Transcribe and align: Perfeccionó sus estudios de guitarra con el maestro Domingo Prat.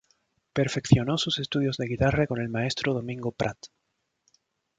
Perfeccionó 0.53 1.19
sus 1.19 1.37
estudios 1.37 1.77
de 1.77 1.85
guitarra 1.85 2.25
con 2.25 2.41
el 2.41 2.49
maestro 2.49 2.95
Domingo 2.95 3.31
Prat. 3.33 3.59